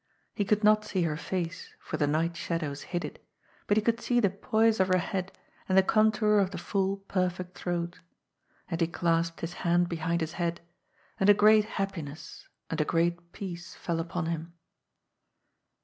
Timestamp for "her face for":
1.03-1.97